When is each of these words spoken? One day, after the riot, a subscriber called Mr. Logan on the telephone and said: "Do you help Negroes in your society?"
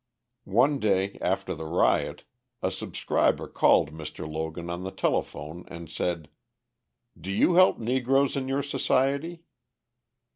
One 0.49 0.79
day, 0.79 1.19
after 1.21 1.53
the 1.53 1.67
riot, 1.67 2.23
a 2.63 2.71
subscriber 2.71 3.47
called 3.47 3.91
Mr. 3.91 4.27
Logan 4.27 4.67
on 4.67 4.81
the 4.83 4.89
telephone 4.89 5.63
and 5.67 5.91
said: 5.91 6.27
"Do 7.19 7.29
you 7.31 7.53
help 7.53 7.77
Negroes 7.77 8.35
in 8.35 8.47
your 8.47 8.63
society?" 8.63 9.43